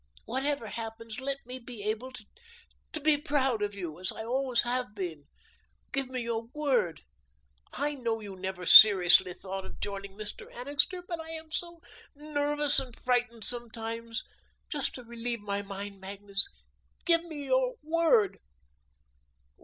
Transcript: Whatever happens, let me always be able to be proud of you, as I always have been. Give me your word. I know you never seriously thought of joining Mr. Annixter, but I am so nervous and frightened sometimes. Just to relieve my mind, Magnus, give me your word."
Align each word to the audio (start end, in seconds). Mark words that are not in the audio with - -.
Whatever 0.25 0.65
happens, 0.65 1.19
let 1.19 1.45
me 1.45 1.57
always 1.57 1.65
be 1.65 1.83
able 1.83 2.11
to 2.11 2.99
be 2.99 3.17
proud 3.19 3.61
of 3.61 3.75
you, 3.75 3.99
as 3.99 4.11
I 4.11 4.23
always 4.23 4.63
have 4.63 4.95
been. 4.95 5.25
Give 5.91 6.09
me 6.09 6.23
your 6.23 6.47
word. 6.55 7.03
I 7.73 7.93
know 7.93 8.19
you 8.19 8.35
never 8.35 8.65
seriously 8.65 9.31
thought 9.35 9.63
of 9.63 9.79
joining 9.79 10.17
Mr. 10.17 10.51
Annixter, 10.55 11.03
but 11.07 11.19
I 11.19 11.29
am 11.33 11.51
so 11.51 11.81
nervous 12.15 12.79
and 12.79 12.95
frightened 12.99 13.43
sometimes. 13.43 14.23
Just 14.71 14.95
to 14.95 15.03
relieve 15.03 15.41
my 15.41 15.61
mind, 15.61 15.99
Magnus, 15.99 16.47
give 17.05 17.23
me 17.23 17.45
your 17.45 17.75
word." 17.83 18.39